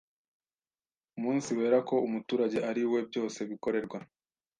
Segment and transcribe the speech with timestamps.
[1.17, 3.97] Umunsibera ko umuturage ari we byose bikorerwa,